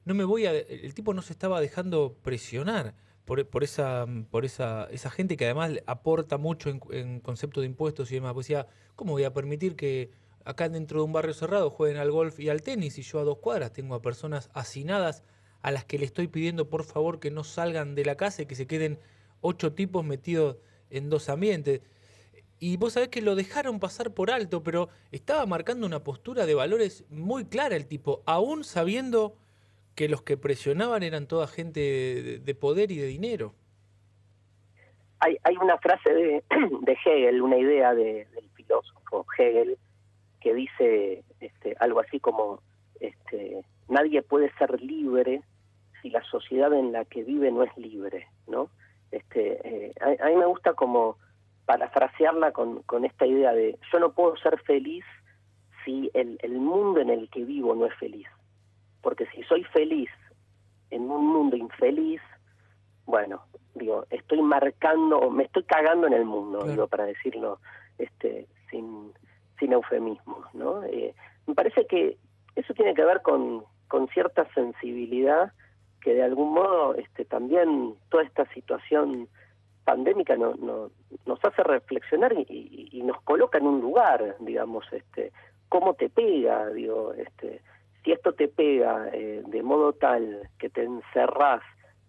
no 0.05 0.15
me 0.15 0.25
voy 0.25 0.45
a, 0.45 0.53
el 0.53 0.93
tipo 0.93 1.15
no 1.15 1.23
se 1.23 1.33
estaba 1.33 1.63
dejando 1.63 2.15
presionar 2.23 2.95
por, 3.25 3.63
esa, 3.63 4.07
por 4.31 4.45
esa, 4.45 4.89
esa 4.91 5.11
gente 5.11 5.37
que 5.37 5.45
además 5.45 5.73
aporta 5.87 6.39
mucho 6.39 6.71
en, 6.91 7.21
concepto 7.21 7.61
de 7.61 7.67
impuestos 7.67 8.11
y 8.11 8.17
demás. 8.17 8.35
Pues 8.35 8.47
decía, 8.47 8.67
¿cómo 8.97 9.13
voy 9.13 9.25
a 9.25 9.33
permitir 9.33 9.77
que 9.77 10.11
acá 10.45 10.69
dentro 10.69 11.01
de 11.01 11.05
un 11.05 11.13
barrio 11.13 11.35
cerrado 11.35 11.71
jueguen 11.71 11.99
al 11.99 12.11
golf 12.11 12.41
y 12.41 12.49
al 12.49 12.63
tenis 12.63 12.99
y 12.99 13.03
yo 13.03 13.21
a 13.21 13.25
dos 13.25 13.39
cuadras 13.39 13.73
tengo 13.73 13.95
a 13.95 14.03
personas 14.03 14.51
hacinadas 14.55 15.23
a 15.61 15.71
las 15.71 15.85
que 15.85 15.99
le 15.99 16.05
estoy 16.05 16.27
pidiendo 16.27 16.69
por 16.69 16.83
favor 16.83 17.21
que 17.21 17.31
no 17.31 17.45
salgan 17.45 17.95
de 17.95 18.05
la 18.05 18.17
casa 18.17 18.43
y 18.43 18.47
que 18.47 18.57
se 18.57 18.67
queden 18.67 18.99
ocho 19.41 19.73
tipos 19.73 20.05
metidos 20.05 20.57
en 20.91 21.09
dos 21.09 21.29
ambientes. 21.29 21.81
Y 22.59 22.77
vos 22.77 22.93
sabés 22.93 23.09
que 23.09 23.23
lo 23.23 23.35
dejaron 23.35 23.81
pasar 23.81 24.15
por 24.15 24.31
alto, 24.31 24.63
pero 24.63 24.89
estaba 25.11 25.47
marcando 25.47 25.87
una 25.87 26.05
postura 26.05 26.47
de 26.47 26.55
valores 26.55 27.05
muy 27.09 27.45
clara 27.45 27.75
el 27.75 27.87
tipo, 27.87 28.23
aún 28.25 28.63
sabiendo 28.63 29.37
que 29.95 30.09
los 30.09 30.23
que 30.23 30.37
presionaban 30.37 31.03
eran 31.03 31.27
toda 31.27 31.47
gente 31.47 32.41
de, 32.41 32.55
poder 32.55 32.91
y 32.91 32.99
de 32.99 33.07
dinero. 33.07 33.55
Hay, 35.21 35.37
hay 35.45 35.57
una 35.57 35.79
frase 35.79 36.13
de, 36.13 36.45
Hegel, 37.05 37.43
una 37.43 37.59
idea 37.59 37.95
del 37.95 38.27
filósofo 38.55 39.27
Hegel, 39.39 39.79
que 40.41 40.55
dice 40.55 41.25
este, 41.41 41.77
algo 41.79 42.01
así 42.01 42.19
como 42.19 42.61
este, 43.01 43.65
nadie 43.89 44.23
puede 44.23 44.53
ser 44.55 44.81
libre 44.81 45.43
si 46.01 46.11
la 46.11 46.23
sociedad 46.25 46.73
en 46.73 46.93
la 46.93 47.05
que 47.05 47.23
vive 47.23 47.51
no 47.53 47.63
es 47.63 47.77
libre, 47.77 48.27
¿no? 48.49 48.69
Este, 49.13 49.61
eh, 49.65 49.93
a, 50.01 50.27
mí 50.27 50.37
me 50.37 50.47
gusta 50.47 50.73
como 50.73 51.17
parafrasearla 51.67 52.53
con, 52.53 52.83
con 52.83 53.05
esta 53.05 53.27
idea 53.27 53.53
de 53.53 53.79
yo 53.93 54.01
no 54.01 54.13
puedo 54.13 54.37
ser 54.39 54.59
feliz 54.63 55.05
si 55.85 56.11
el, 56.15 56.39
el 56.43 56.53
mundo 56.53 57.01
en 57.01 57.11
el 57.11 57.29
que 57.31 57.45
vivo 57.45 57.75
no 57.75 57.87
es 57.87 57.95
feliz. 57.95 58.27
Porque 59.03 59.27
si 59.35 59.43
soy 59.45 59.65
feliz 59.65 60.11
en 60.91 61.11
un 61.11 61.27
mundo 61.27 61.57
infeliz, 61.57 62.21
bueno, 63.05 63.45
digo, 63.75 64.07
estoy 64.11 64.41
marcando, 64.43 65.31
me 65.31 65.45
estoy 65.45 65.65
cagando 65.65 66.07
en 66.07 66.13
el 66.13 66.25
mundo, 66.25 66.65
digo, 66.65 66.87
para 66.87 67.05
decirlo 67.05 67.59
este, 67.99 68.47
sin, 68.71 69.13
sin 69.59 69.73
eufemismos, 69.73 70.53
¿no? 70.55 70.85
Eh, 70.85 71.15
me 71.47 71.55
parece 71.55 71.87
que 71.87 72.17
eso 72.55 72.75
tiene 72.75 72.95
que 72.95 73.05
ver 73.05 73.23
con, 73.23 73.65
con 73.89 74.09
cierta 74.09 74.47
sensibilidad 74.55 75.53
que 76.01 76.15
de 76.15 76.23
algún 76.23 76.53
modo 76.53 76.95
este, 76.95 77.25
también 77.25 77.95
toda 78.11 78.25
esta 78.25 78.45
situación 78.53 79.29
pandémica 79.85 80.37
no, 80.37 80.55
no, 80.55 80.91
nos 81.27 81.45
hace 81.45 81.63
reflexionar 81.63 82.33
y, 82.33 83.03
nos 83.05 83.21
coloca 83.23 83.59
en 83.59 83.67
un 83.67 83.81
lugar, 83.81 84.37
digamos, 84.39 84.85
este, 84.93 85.33
cómo 85.69 85.95
te 85.95 86.09
pega, 86.09 86.69
digo, 86.69 87.13
este, 87.15 87.61
si 88.05 88.13
esto 88.13 88.33
te 88.33 88.49
pega 88.49 89.09
eh, 89.13 89.43
de 89.47 89.63
modo 89.63 89.93
tal 89.93 90.49
que 90.59 90.69
te 90.69 90.83
encerrás 90.85 91.63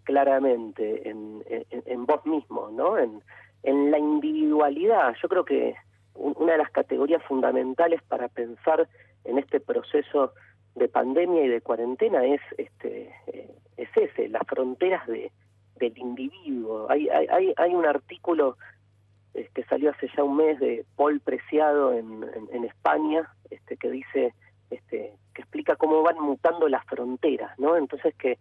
claramente 0.04 1.10
en, 1.10 1.44
en, 1.48 2.06
vos 2.06 2.26
mismo, 2.26 2.70
¿no? 2.72 2.98
En, 2.98 3.22
la 3.64 3.98
individualidad, 3.98 5.16
yo 5.22 5.30
creo 5.30 5.46
que 5.46 5.76
una 6.16 6.54
de 6.54 6.58
las 6.58 6.70
categorías 6.72 7.24
fundamentales 7.24 8.02
para 8.04 8.28
pensar 8.28 8.90
en 9.24 9.38
este 9.38 9.62
proceso 9.62 10.34
de 10.76 10.90
pandemia 10.90 11.44
y 11.46 11.48
de 11.48 11.62
cuarentena 11.62 12.26
es 12.26 12.42
este 12.58 13.14
eh, 13.28 13.56
es 13.78 13.90
ese 13.96 14.28
las 14.28 14.42
fronteras 14.48 15.06
de 15.08 15.32
del 15.78 15.98
individuo 15.98 16.88
hay 16.90 17.08
hay 17.10 17.54
hay 17.56 17.76
un 17.76 17.86
artículo 17.86 18.58
eh, 19.34 19.48
que 19.54 19.64
salió 19.66 19.92
hace 19.92 20.10
ya 20.16 20.24
un 20.24 20.38
mes 20.38 20.60
de 20.60 20.86
Paul 20.96 21.20
Preciado 21.20 21.94
en, 21.94 22.26
en, 22.52 22.66
España 22.66 23.30
este 23.50 23.78
que 23.78 23.90
dice 23.92 24.34
este 24.72 25.14
que 25.34 25.42
explica 25.42 25.76
cómo 25.76 26.02
van 26.04 26.20
mutando 26.20 26.68
las 26.70 26.86
fronteras 26.86 27.58
no 27.60 27.76
entonces 27.76 28.14
que 28.16 28.38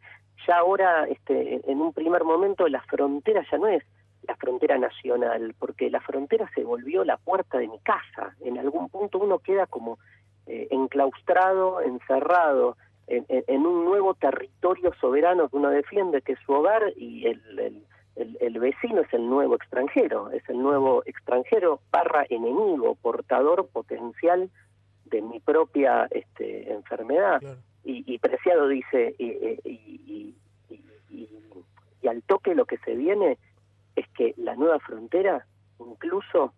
ya 0.47 0.59
ahora 0.59 1.07
este 1.09 1.61
en 1.71 1.81
un 1.81 1.93
primer 1.93 2.25
momento 2.25 2.69
la 2.69 2.83
frontera 2.83 3.45
ya 3.51 3.59
no 3.59 3.69
es 3.69 3.83
la 4.27 4.37
frontera 4.37 4.79
nacional 4.79 5.55
porque 5.59 5.91
la 5.91 6.01
frontera 6.01 6.49
se 6.55 6.65
volvió 6.65 7.05
la 7.05 7.17
puerta 7.17 7.59
de 7.59 7.69
mi 7.69 7.79
casa. 7.81 8.35
En 8.41 8.59
algún 8.59 8.89
punto 8.89 9.19
uno 9.19 9.39
queda 9.39 9.67
como 9.67 9.99
eh, 10.47 10.69
enclaustrado, 10.71 11.81
encerrado 11.81 12.77
en, 13.09 13.67
un 13.67 13.85
nuevo 13.85 14.15
territorio 14.15 14.93
soberano 15.01 15.49
que 15.49 15.57
uno 15.57 15.71
defiende, 15.71 16.23
que 16.23 16.33
es 16.33 16.39
su 16.47 16.53
hogar, 16.53 16.83
y 16.97 17.27
el, 17.27 17.85
el, 18.17 18.59
vecino 18.59 19.03
es 19.03 19.13
el 19.13 19.29
nuevo 19.29 19.55
extranjero, 19.57 20.31
es 20.31 20.49
el 20.49 20.59
nuevo 20.63 21.03
extranjero 21.05 21.81
barra 21.91 22.25
enemigo, 22.31 22.95
portador 23.03 23.69
potencial 23.69 24.49
de 25.13 25.23
mi 25.23 25.39
propia 25.39 26.09
este, 26.11 26.73
enfermedad. 26.73 27.41
Y, 27.85 28.19
Preciado 28.19 28.69
dice, 28.69 29.15
y, 29.19 30.35
y, 31.11 32.09
al 32.09 32.23
toque 32.23 32.55
lo 32.55 32.65
que 32.65 32.79
se 32.79 32.95
viene 32.95 33.39
es 33.95 34.09
que 34.17 34.35
la 34.37 34.57
nueva 34.57 34.79
frontera 34.81 35.47
incluso 35.79 36.53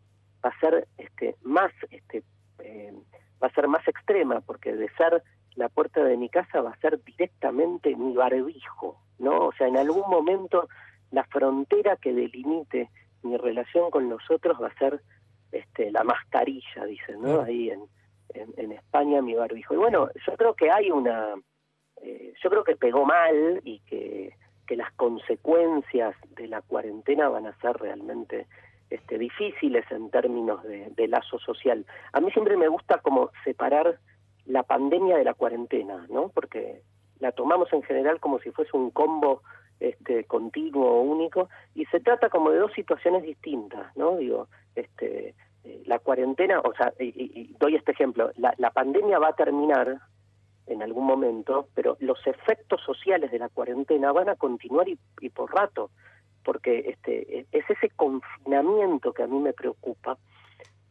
va 0.44 0.50
a 0.50 0.60
ser 0.60 0.86
este, 0.96 1.36
más 1.42 1.72
este, 1.90 2.22
eh, 2.60 2.92
va 3.42 3.48
a 3.48 3.54
ser 3.54 3.68
más 3.68 3.86
extrema, 3.86 4.40
porque 4.40 4.74
de 4.74 4.88
ser 4.96 5.22
la 5.54 5.68
puerta 5.68 6.02
de 6.02 6.16
mi 6.16 6.28
casa 6.28 6.60
va 6.60 6.70
a 6.70 6.80
ser 6.80 7.02
directamente 7.04 7.94
mi 7.94 8.14
barbijo, 8.14 9.00
¿no? 9.18 9.46
O 9.46 9.52
sea, 9.52 9.68
en 9.68 9.76
algún 9.76 10.08
momento 10.08 10.68
la 11.10 11.24
frontera 11.24 11.96
que 11.96 12.12
delimite 12.12 12.90
mi 13.22 13.36
relación 13.36 13.90
con 13.90 14.08
los 14.08 14.22
otros 14.30 14.60
va 14.60 14.68
a 14.68 14.78
ser 14.78 15.00
este, 15.52 15.90
la 15.90 16.04
mascarilla, 16.04 16.84
dicen, 16.86 17.22
¿no? 17.22 17.42
Ahí 17.42 17.70
en, 17.70 17.82
en, 18.30 18.72
España 18.72 19.22
mi 19.22 19.34
barbijo. 19.34 19.74
Y 19.74 19.78
bueno, 19.78 20.08
yo 20.26 20.36
creo 20.36 20.54
que 20.54 20.70
hay 20.70 20.90
una, 20.90 21.34
eh, 22.02 22.32
yo 22.42 22.50
creo 22.50 22.64
que 22.64 22.76
pegó 22.76 23.04
mal 23.04 23.60
y 23.64 23.80
que, 23.80 24.34
que 24.66 24.76
las 24.76 24.92
consecuencias 24.92 26.16
de 26.36 26.48
la 26.48 26.62
cuarentena 26.62 27.28
van 27.28 27.46
a 27.46 27.56
ser 27.60 27.76
realmente 27.76 28.46
este, 28.90 29.18
difíciles 29.18 29.84
en 29.90 30.10
términos 30.10 30.62
de, 30.62 31.08
lazo 31.08 31.38
social. 31.38 31.84
A 32.12 32.20
mí 32.20 32.30
siempre 32.30 32.56
me 32.56 32.68
gusta 32.68 32.98
como 32.98 33.30
separar 33.44 33.98
la 34.46 34.62
pandemia 34.62 35.16
de 35.16 35.24
la 35.24 35.34
cuarentena, 35.34 36.06
¿no? 36.10 36.28
Porque 36.28 36.82
la 37.18 37.32
tomamos 37.32 37.72
en 37.72 37.82
general 37.82 38.20
como 38.20 38.38
si 38.40 38.50
fuese 38.50 38.76
un 38.76 38.90
combo 38.90 39.42
este, 39.80 40.24
continuo 40.24 41.02
único 41.02 41.48
y 41.74 41.86
se 41.86 42.00
trata 42.00 42.28
como 42.28 42.50
de 42.50 42.58
dos 42.58 42.72
situaciones 42.72 43.22
distintas, 43.22 43.96
¿no? 43.96 44.16
Digo, 44.16 44.48
este, 44.74 45.34
la 45.86 45.98
cuarentena, 45.98 46.60
o 46.60 46.74
sea, 46.74 46.92
y, 46.98 47.54
doy 47.58 47.76
este 47.76 47.92
ejemplo, 47.92 48.30
la, 48.36 48.54
la 48.58 48.70
pandemia 48.70 49.18
va 49.18 49.28
a 49.28 49.36
terminar 49.36 50.00
en 50.66 50.82
algún 50.82 51.06
momento, 51.06 51.68
pero 51.74 51.96
los 52.00 52.18
efectos 52.26 52.80
sociales 52.82 53.30
de 53.30 53.38
la 53.38 53.48
cuarentena 53.48 54.12
van 54.12 54.28
a 54.28 54.36
continuar 54.36 54.88
y, 54.88 55.28
por 55.30 55.52
rato 55.52 55.90
porque 56.44 56.90
este, 56.90 57.46
es 57.52 57.70
ese 57.70 57.88
confinamiento 57.96 59.14
que 59.14 59.22
a 59.22 59.26
mí 59.26 59.38
me 59.38 59.54
preocupa, 59.54 60.18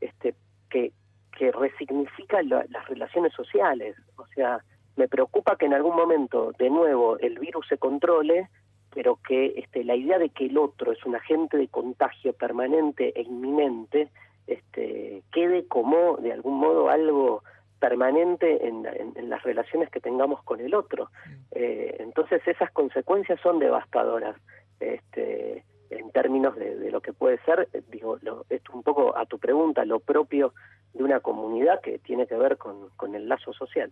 este, 0.01 0.33
que, 0.67 0.93
que 1.37 1.51
resignifica 1.51 2.41
las 2.41 2.87
relaciones 2.87 3.33
sociales. 3.33 3.95
O 4.15 4.25
sea, 4.33 4.63
me 4.95 5.07
preocupa 5.07 5.55
que 5.55 5.67
en 5.67 5.75
algún 5.75 5.95
momento, 5.95 6.53
de 6.57 6.71
nuevo, 6.71 7.19
el 7.19 7.37
virus 7.37 7.67
se 7.67 7.77
controle, 7.77 8.49
pero 8.93 9.19
que 9.27 9.53
este, 9.57 9.83
la 9.83 9.95
idea 9.95 10.17
de 10.17 10.29
que 10.29 10.47
el 10.47 10.57
otro 10.57 10.91
es 10.91 11.05
un 11.05 11.15
agente 11.15 11.57
de 11.57 11.67
contagio 11.67 12.33
permanente 12.33 13.13
e 13.15 13.21
inminente, 13.21 14.09
este, 14.47 15.23
quede 15.31 15.67
como, 15.67 16.17
de 16.17 16.33
algún 16.33 16.59
modo, 16.59 16.89
algo 16.89 17.43
permanente 17.79 18.65
en, 18.65 18.85
en, 18.85 19.29
las 19.29 19.43
relaciones 19.43 19.89
que 19.89 19.99
tengamos 19.99 20.41
con 20.43 20.61
el 20.61 20.73
otro. 20.73 21.09
Mm. 21.25 21.31
Eh, 21.51 21.97
entonces 21.99 22.41
esas 22.47 22.71
consecuencias 22.71 23.39
son 23.41 23.59
devastadoras 23.59 24.37
este, 24.79 25.65
en 25.89 26.11
términos 26.11 26.55
de, 26.55 26.89
lo 26.91 27.01
que 27.01 27.13
puede 27.13 27.39
ser, 27.45 27.67
digo, 27.89 28.17
lo, 28.21 28.45
esto 28.49 28.71
un 28.73 28.83
poco 28.83 29.17
a 29.17 29.25
tu 29.25 29.37
pregunta, 29.37 29.85
lo 29.85 29.99
propio 29.99 30.53
de 30.93 31.03
una 31.03 31.19
comunidad 31.19 31.81
que 31.81 31.99
tiene 31.99 32.27
que 32.27 32.35
ver 32.35 32.57
con, 32.57 32.89
con 32.95 33.15
el 33.15 33.27
lazo 33.27 33.53
social. 33.53 33.91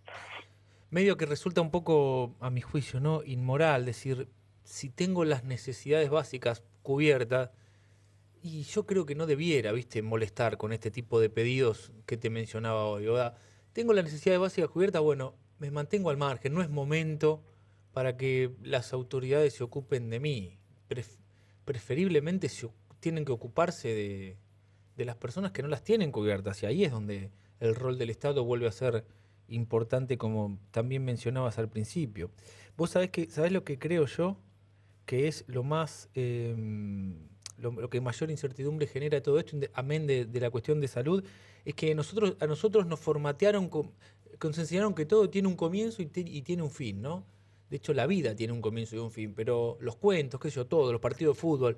Medio 0.89 1.17
que 1.17 1.25
resulta 1.25 1.61
un 1.61 1.71
poco, 1.71 2.35
a 2.39 2.49
mi 2.49 2.61
juicio, 2.61 2.99
¿no? 2.99 3.23
Inmoral 3.23 3.85
decir, 3.85 4.27
si 4.63 4.89
tengo 4.89 5.25
las 5.25 5.43
necesidades 5.43 6.09
básicas 6.09 6.63
cubiertas, 6.83 7.51
y 8.41 8.63
yo 8.63 8.85
creo 8.85 9.05
que 9.05 9.15
no 9.15 9.25
debiera, 9.25 9.71
viste, 9.71 10.01
molestar 10.01 10.57
con 10.57 10.73
este 10.73 10.91
tipo 10.91 11.19
de 11.19 11.29
pedidos 11.29 11.91
que 12.05 12.17
te 12.17 12.29
mencionaba 12.29 12.85
hoy. 12.85 13.05
Tengo 13.73 13.93
las 13.93 14.05
necesidades 14.05 14.41
básicas 14.41 14.69
cubiertas, 14.69 15.01
bueno, 15.01 15.35
me 15.59 15.71
mantengo 15.71 16.09
al 16.09 16.17
margen, 16.17 16.53
no 16.53 16.61
es 16.61 16.69
momento 16.69 17.43
para 17.93 18.17
que 18.17 18.51
las 18.63 18.93
autoridades 18.93 19.53
se 19.53 19.63
ocupen 19.63 20.09
de 20.09 20.19
mí 20.19 20.61
preferiblemente 21.65 22.49
tienen 22.99 23.25
que 23.25 23.31
ocuparse 23.31 23.87
de, 23.89 25.05
las 25.05 25.15
personas 25.15 25.51
que 25.51 25.63
no 25.63 25.67
las 25.67 25.83
tienen 25.83 26.11
cubiertas. 26.11 26.61
Y 26.61 26.67
ahí 26.67 26.83
es 26.83 26.91
donde 26.91 27.31
el 27.59 27.75
rol 27.75 27.97
del 27.97 28.11
Estado 28.11 28.43
vuelve 28.43 28.67
a 28.67 28.71
ser 28.71 29.05
importante, 29.47 30.17
como 30.17 30.59
también 30.69 31.03
mencionabas 31.03 31.57
al 31.57 31.69
principio. 31.69 32.29
Vos 32.77 32.91
sabés, 32.91 33.09
que, 33.09 33.29
sabés 33.29 33.51
lo 33.51 33.63
que 33.63 33.79
creo 33.79 34.05
yo, 34.05 34.37
que 35.05 35.27
es 35.27 35.43
lo 35.47 35.63
más, 35.63 36.09
em, 36.13 37.29
lo, 37.61 37.89
que 37.89 38.01
mayor 38.01 38.31
incertidumbre 38.31 38.87
genera 38.87 39.21
todo 39.21 39.39
esto, 39.39 39.57
amén 39.73 40.07
de, 40.07 40.27
la 40.39 40.49
cuestión 40.49 40.81
de 40.81 40.87
salud, 40.87 41.23
es 41.63 41.75
que 41.75 41.93
nosotros, 41.95 42.35
a 42.39 42.47
nosotros 42.47 42.85
nos 42.85 42.99
formatearon, 42.99 43.69
nos 44.41 44.57
enseñaron 44.57 44.93
que 44.93 45.05
todo 45.05 45.29
tiene 45.29 45.47
un 45.47 45.55
comienzo 45.55 46.01
y, 46.01 46.07
tiene 46.07 46.63
un 46.63 46.71
fin, 46.71 47.01
¿no? 47.01 47.25
De 47.69 47.77
hecho, 47.77 47.93
la 47.93 48.05
vida 48.05 48.35
tiene 48.35 48.51
un 48.51 48.61
comienzo 48.61 48.95
y 48.95 48.99
un 48.99 49.11
fin, 49.11 49.33
pero 49.33 49.77
los 49.79 49.95
cuentos, 49.95 50.39
qué 50.39 50.49
sé 50.49 50.57
yo, 50.57 50.67
todo, 50.67 50.91
los 50.91 50.99
partidos 50.99 51.37
de 51.37 51.41
fútbol, 51.41 51.77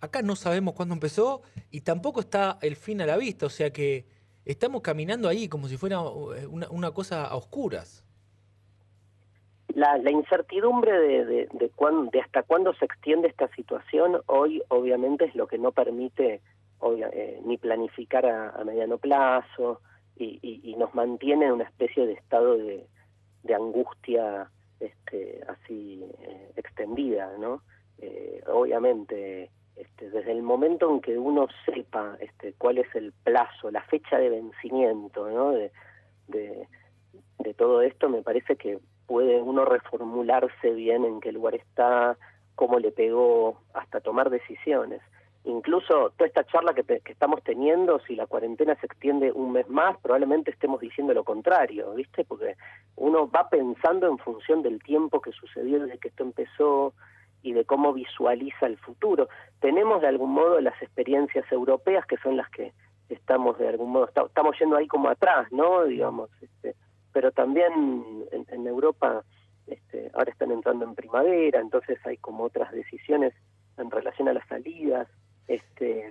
acá 0.00 0.22
no 0.22 0.36
sabemos 0.36 0.74
cuándo 0.74 0.94
empezó 0.94 1.42
y 1.70 1.82
tampoco 1.82 2.20
está 2.20 2.58
el 2.62 2.76
fin 2.76 3.00
a 3.00 3.06
la 3.06 3.16
vista, 3.16 3.46
o 3.46 3.50
sea 3.50 3.72
que 3.72 4.06
estamos 4.44 4.82
caminando 4.82 5.28
ahí 5.28 5.48
como 5.48 5.68
si 5.68 5.76
fuera 5.76 6.00
eh, 6.36 6.46
una, 6.46 6.90
cosa 6.90 7.24
a 7.24 7.36
oscuras. 7.36 8.04
La, 9.80 10.10
incertidumbre 10.10 10.92
de, 10.92 11.24
de, 11.24 11.48
de, 11.52 12.20
hasta 12.20 12.42
cuándo 12.42 12.74
se 12.74 12.84
extiende 12.84 13.28
esta 13.28 13.48
situación 13.48 14.20
hoy 14.26 14.62
obviamente 14.68 15.24
es 15.24 15.34
lo 15.34 15.46
que 15.46 15.58
no 15.58 15.72
permite 15.72 16.42
eh, 16.82 17.40
ni 17.44 17.56
planificar 17.56 18.26
a, 18.26 18.62
mediano 18.64 18.98
plazo 18.98 19.80
y, 20.16 20.74
nos 20.78 20.94
mantiene 20.94 21.46
en 21.46 21.52
una 21.52 21.64
especie 21.64 22.06
de 22.06 22.12
estado 22.12 22.56
de, 22.56 22.86
angustia 23.54 24.50
este, 24.78 25.40
así 25.48 26.04
eh, 26.22 26.52
extendida, 26.56 27.36
¿no? 27.38 27.62
Eh, 27.98 28.42
obviamente, 28.46 29.50
este, 29.76 30.10
desde 30.10 30.32
el 30.32 30.42
momento 30.42 30.90
en 30.90 31.00
que 31.00 31.18
uno 31.18 31.48
sepa 31.66 32.16
este, 32.20 32.54
cuál 32.54 32.78
es 32.78 32.94
el 32.94 33.12
plazo, 33.24 33.70
la 33.70 33.82
fecha 33.82 34.18
de 34.18 34.30
vencimiento, 34.30 35.28
¿no? 35.28 35.52
de, 35.52 35.70
de 36.28 37.54
todo 37.54 37.82
esto, 37.82 38.08
me 38.08 38.22
parece 38.22 38.56
que 38.56 38.78
puede 39.10 39.42
uno 39.42 39.64
reformularse 39.64 40.70
bien 40.70 41.04
en 41.04 41.20
qué 41.20 41.32
lugar 41.32 41.56
está, 41.56 42.16
cómo 42.54 42.78
le 42.78 42.92
pegó, 42.92 43.60
hasta 43.74 44.00
tomar 44.00 44.30
decisiones. 44.30 45.02
Incluso 45.42 46.12
toda 46.16 46.28
esta 46.28 46.44
charla 46.44 46.74
que, 46.74 47.02
estamos 47.06 47.42
teniendo, 47.42 47.98
si 48.06 48.14
la 48.14 48.28
cuarentena 48.28 48.76
se 48.76 48.86
extiende 48.86 49.32
un 49.32 49.50
mes 49.50 49.68
más, 49.68 49.98
probablemente 49.98 50.52
estemos 50.52 50.78
diciendo 50.80 51.12
lo 51.12 51.24
contrario, 51.24 51.92
¿viste? 51.94 52.24
Porque 52.24 52.54
uno 52.94 53.28
va 53.28 53.48
pensando 53.48 54.06
en 54.06 54.16
función 54.18 54.62
del 54.62 54.80
tiempo 54.80 55.20
que 55.20 55.32
sucedió 55.32 55.80
desde 55.80 55.98
que 55.98 56.06
esto 56.06 56.22
empezó 56.22 56.94
y 57.42 57.52
de 57.52 57.64
cómo 57.64 57.92
visualiza 57.92 58.66
el 58.66 58.78
futuro. 58.78 59.28
Tenemos 59.58 60.02
de 60.02 60.06
algún 60.06 60.30
modo 60.30 60.60
las 60.60 60.80
experiencias 60.80 61.50
europeas 61.50 62.06
que 62.06 62.18
son 62.18 62.36
las 62.36 62.48
que 62.50 62.72
estamos 63.08 63.58
de 63.58 63.70
algún 63.70 63.90
modo, 63.90 64.04
estamos 64.06 64.56
yendo 64.60 64.76
ahí 64.76 64.86
como 64.86 65.08
atrás, 65.08 65.50
¿no? 65.50 65.82
Digamos, 65.82 66.30
este, 66.40 66.76
pero 67.12 67.32
también 67.32 68.24
en, 68.30 68.66
Europa 68.66 69.24
este, 69.66 70.10
ahora 70.14 70.30
están 70.30 70.50
entrando 70.50 70.84
en 70.84 70.94
primavera, 70.94 71.60
entonces 71.60 71.98
hay 72.04 72.16
como 72.18 72.44
otras 72.44 72.72
decisiones 72.72 73.34
en 73.76 73.90
relación 73.90 74.28
a 74.28 74.32
las 74.32 74.46
salidas. 74.48 75.08
Este, 75.46 76.10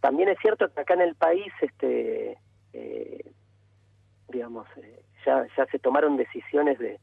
también 0.00 0.28
es 0.28 0.38
cierto 0.40 0.72
que 0.72 0.80
acá 0.80 0.94
en 0.94 1.02
el 1.02 1.14
país, 1.14 1.52
este, 1.60 2.38
eh, 2.72 3.32
digamos, 4.28 4.66
eh, 4.76 5.02
ya, 5.26 5.46
ya 5.56 5.66
se 5.66 5.78
tomaron 5.78 6.16
decisiones 6.16 6.78
de, 6.78 7.00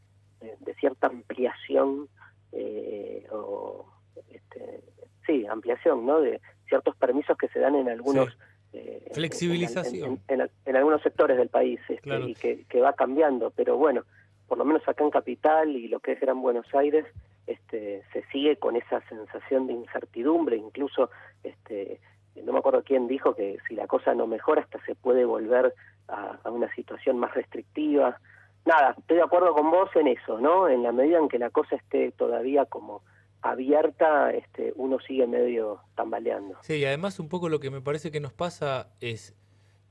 de, 0.60 0.74
cierta 0.76 1.08
ampliación 1.08 2.08
eh, 2.52 3.28
o, 3.32 3.86
este, 4.30 4.84
sí, 5.26 5.46
ampliación, 5.48 6.06
¿no? 6.06 6.22
De 6.22 6.42
ciertos 6.68 6.96
permisos 6.96 7.38
que 7.38 7.48
se 7.50 7.60
dan 7.60 7.76
en 7.76 7.90
algunos 7.90 8.38
eh, 8.86 9.12
Flexibilización. 9.13 10.20
En, 10.27 10.75
algunos 10.75 11.01
sectores 11.01 11.38
del 11.38 11.50
país 11.50 11.80
este, 11.89 12.20
y 12.20 12.36
que, 12.36 12.82
va 12.82 12.94
cambiando, 12.94 13.51
pero 13.51 13.77
bueno, 13.77 14.04
por 14.48 14.58
lo 14.58 14.65
menos 14.65 14.88
acá 14.88 15.04
en 15.04 15.10
Capital 15.10 15.75
y 15.75 15.88
lo 15.88 16.00
que 16.00 16.12
es 16.12 16.20
Gran 16.20 16.42
Buenos 16.42 16.68
Aires, 16.75 17.06
este, 17.48 18.04
se 18.13 18.24
sigue 18.32 18.58
con 18.58 18.75
esa 18.75 19.01
sensación 19.10 19.65
de 19.68 19.74
incertidumbre, 19.74 20.58
incluso, 20.58 21.10
este, 21.44 22.00
no 22.44 22.54
me 22.54 22.60
acuerdo 22.60 22.84
quién 22.84 23.08
dijo 23.08 23.36
que 23.36 23.58
si 23.68 23.75
la 23.75 23.88
cosa 23.88 24.13
no 24.13 24.27
mejora 24.27 24.62
hasta 24.62 24.84
se 24.86 24.94
puede 24.94 25.25
volver 25.25 25.74
a, 26.08 26.38
a 26.44 26.51
una 26.51 26.72
situación 26.75 27.18
más 27.18 27.34
restrictiva. 27.34 28.20
Nada, 28.65 28.96
estoy 28.98 29.18
de 29.18 29.24
acuerdo 29.24 29.54
con 29.54 29.72
vos 29.72 29.89
en 29.96 30.08
eso, 30.08 30.39
¿no? 30.39 30.68
En 30.68 30.84
la 30.84 30.92
medida 30.92 31.18
en 31.18 31.30
que 31.30 31.39
la 31.39 31.50
cosa 31.50 31.75
esté 31.75 32.12
todavía 32.12 32.65
como 32.65 33.01
abierta, 33.46 34.32
este, 34.32 34.74
uno 34.75 34.98
sigue 35.00 35.28
medio 35.28 35.80
tambaleando. 35.96 36.58
Sí, 36.62 36.78
y 36.78 36.86
además 36.86 37.20
un 37.20 37.30
poco 37.30 37.48
lo 37.48 37.60
que 37.60 37.70
me 37.70 37.80
parece 37.80 38.10
que 38.10 38.20
nos 38.20 38.34
pasa 38.34 38.90
es, 39.02 39.36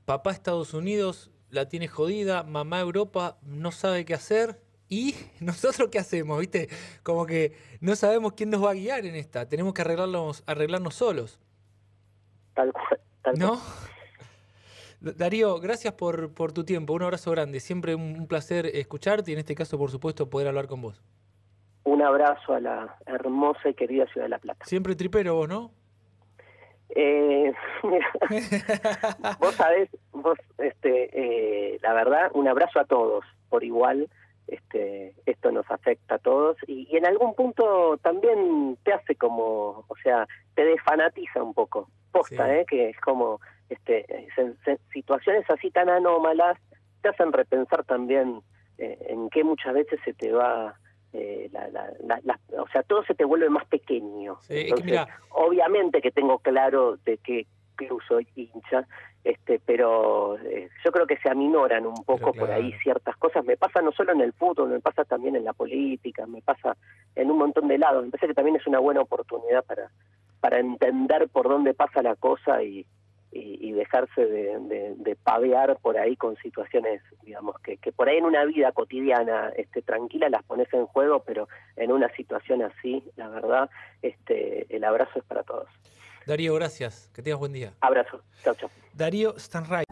papá 0.03 0.31
Estados 0.31 0.73
Unidos 0.73 1.31
la 1.49 1.69
tiene 1.69 1.87
jodida, 1.87 2.43
mamá 2.43 2.81
Europa 2.81 3.37
no 3.43 3.71
sabe 3.71 4.03
qué 4.03 4.13
hacer, 4.13 4.59
y 4.89 5.15
nosotros 5.39 5.87
qué 5.89 5.99
hacemos, 5.99 6.37
¿viste? 6.39 6.67
Como 7.01 7.25
que 7.25 7.53
no 7.79 7.95
sabemos 7.95 8.33
quién 8.33 8.49
nos 8.49 8.61
va 8.63 8.71
a 8.71 8.73
guiar 8.73 9.05
en 9.05 9.15
esta, 9.15 9.47
tenemos 9.47 9.73
que 9.73 9.81
arreglarnos, 9.83 10.43
arreglarnos 10.45 10.95
solos. 10.95 11.39
Tal 12.55 12.73
cual, 12.73 12.99
tal 13.21 13.39
¿No? 13.39 13.61
Darío, 14.99 15.59
gracias 15.59 15.93
por, 15.93 16.33
por 16.33 16.51
tu 16.51 16.65
tiempo, 16.65 16.91
un 16.91 17.03
abrazo 17.03 17.31
grande, 17.31 17.61
siempre 17.61 17.95
un 17.95 18.27
placer 18.27 18.65
escucharte 18.65 19.31
y 19.31 19.33
en 19.33 19.39
este 19.39 19.55
caso, 19.55 19.77
por 19.77 19.91
supuesto, 19.91 20.29
poder 20.29 20.49
hablar 20.49 20.67
con 20.67 20.81
vos 20.81 21.01
abrazo 22.05 22.53
a 22.53 22.59
la 22.59 22.95
hermosa 23.05 23.69
y 23.69 23.73
querida 23.73 24.05
ciudad 24.07 24.25
de 24.25 24.29
La 24.29 24.39
Plata. 24.39 24.65
Siempre 24.65 24.95
tripero 24.95 25.35
vos, 25.35 25.49
¿no? 25.49 25.71
Eh, 26.89 27.51
vos 29.39 29.55
sabés, 29.55 29.89
vos, 30.11 30.37
este, 30.57 31.09
eh, 31.13 31.79
la 31.81 31.93
verdad, 31.93 32.31
un 32.33 32.47
abrazo 32.47 32.79
a 32.79 32.85
todos 32.85 33.25
por 33.49 33.63
igual. 33.63 34.09
Este, 34.47 35.15
esto 35.25 35.51
nos 35.51 35.69
afecta 35.71 36.15
a 36.15 36.19
todos 36.19 36.55
y, 36.67 36.95
en 36.95 37.07
algún 37.07 37.33
punto 37.33 37.97
también 38.03 38.77
te 38.83 38.93
hace 38.93 39.15
como, 39.15 39.85
o 39.87 39.95
sea, 40.03 40.27
te 40.53 40.63
desfanatiza 40.63 41.41
un 41.41 41.55
poco, 41.55 41.89
posta, 42.11 42.55
¿eh? 42.55 42.63
que 42.69 42.89
es 42.89 43.01
como 43.01 43.39
este, 43.69 44.05
situaciones 44.93 45.49
así 45.49 45.71
tan 45.71 45.89
anómalas 45.89 46.59
te 47.01 47.09
hacen 47.09 47.33
repensar 47.33 47.83
también 47.85 48.41
eh, 48.77 48.97
en 49.09 49.29
qué 49.29 49.43
muchas 49.43 49.73
veces 49.73 49.99
se 50.05 50.13
te 50.13 50.31
va 50.31 50.75
eh, 51.17 51.49
la, 51.51 52.39
o 52.59 52.67
sea, 52.69 52.83
todo 52.83 53.03
se 53.05 53.15
te 53.15 53.23
vuelve 53.23 53.49
más 53.49 53.65
pequeño. 53.65 54.37
obviamente 55.29 56.01
que 56.01 56.11
tengo 56.11 56.39
claro 56.39 56.97
de 57.05 57.17
qué 57.17 57.47
club 57.75 58.01
soy 58.07 58.27
hincha, 58.35 58.87
este, 59.23 59.59
pero 59.65 60.37
eh, 60.39 60.69
yo 60.83 60.91
creo 60.91 61.07
que 61.07 61.17
se 61.17 61.29
aminoran 61.29 61.85
un 61.85 62.03
poco 62.05 62.33
por 62.33 62.51
ahí 62.51 62.73
ciertas 62.83 63.15
cosas. 63.17 63.45
Me 63.45 63.57
pasa 63.57 63.81
no 63.81 63.91
solo 63.91 64.11
en 64.13 64.21
el 64.21 64.33
fútbol, 64.33 64.69
me 64.69 64.79
pasa 64.79 65.03
también 65.05 65.35
en 65.35 65.45
la 65.45 65.53
política, 65.53 66.25
me 66.25 66.41
pasa 66.41 66.75
en 67.15 67.31
un 67.31 67.37
montón 67.37 67.67
de 67.67 67.77
lados. 67.77 68.05
Me 68.05 68.11
parece 68.11 68.27
que 68.27 68.33
también 68.33 68.57
es 68.57 68.67
una 68.67 68.79
buena 68.79 69.01
oportunidad 69.01 69.63
para, 69.65 69.89
para 70.39 70.59
entender 70.59 71.27
por 71.29 71.47
dónde 71.49 71.73
pasa 71.73 72.01
la 72.01 72.15
cosa 72.15 72.61
y, 72.63 72.85
y, 73.37 73.71
dejarse 73.73 74.25
de, 74.25 74.95
de, 74.95 75.15
pavear 75.17 75.77
por 75.81 75.97
ahí 75.97 76.15
con 76.15 76.37
situaciones, 76.37 77.01
digamos, 77.23 77.59
que, 77.59 77.77
que 77.77 77.91
por 77.91 78.07
ahí 78.07 78.17
en 78.17 78.25
una 78.25 78.45
vida 78.45 78.71
cotidiana 78.71 79.51
este, 79.57 79.81
tranquila 79.81 80.29
las 80.29 80.43
pones 80.43 80.73
en 80.73 80.85
juego, 80.85 81.23
pero 81.25 81.49
en 81.75 81.91
una 81.91 82.09
situación 82.15 82.61
así, 82.61 83.03
la 83.17 83.27
verdad, 83.27 83.69
este, 84.01 84.73
el 84.73 84.83
abrazo 84.83 85.19
es 85.19 85.25
para 85.25 85.43
todos. 85.43 85.67
Darío, 86.25 86.55
gracias. 86.55 87.11
Que 87.13 87.21
tengas 87.21 87.39
buen 87.39 87.53
día. 87.53 87.73
Abrazo. 87.81 88.21
Chao, 88.43 88.55
chao. 88.55 88.69
Darío 88.93 89.37
Stanray. 89.37 89.85